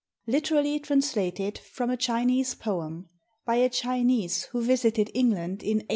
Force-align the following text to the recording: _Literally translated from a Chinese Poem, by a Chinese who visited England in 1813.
_Literally 0.27 0.81
translated 0.81 1.59
from 1.59 1.91
a 1.91 1.95
Chinese 1.95 2.55
Poem, 2.55 3.07
by 3.45 3.57
a 3.57 3.69
Chinese 3.69 4.45
who 4.45 4.59
visited 4.63 5.11
England 5.13 5.61
in 5.61 5.77
1813. 5.77 5.87